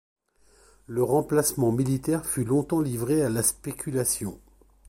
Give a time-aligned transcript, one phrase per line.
[0.87, 4.41] Le remplacement militaire fut longtemps livré à la spéculation...